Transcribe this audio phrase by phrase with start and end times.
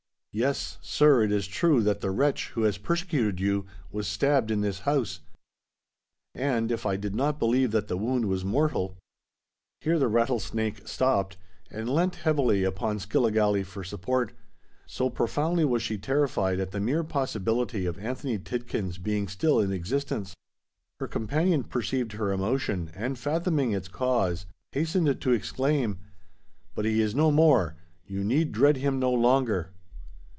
[0.33, 4.79] Yes—sir, it is true that the wretch who has persecuted you was stabbed in this
[4.87, 5.19] house;
[6.33, 8.95] and—if I did not believe that the wound was mortal——"
[9.81, 11.35] Here the Rattlesnake stopped,
[11.69, 17.85] and leant heavily upon Skilligalee for support—so profoundly was she terrified at the mere possibility
[17.85, 20.33] of Anthony Tidkins being still in existence.
[21.01, 25.99] Her companion perceived her emotion, and fathoming its cause, hastened to exclaim,
[26.73, 27.75] "But he is no more!
[28.05, 29.71] You need dread him no longer."